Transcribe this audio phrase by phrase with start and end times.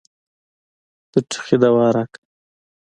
[1.11, 2.19] د ټوخي دوا راکه.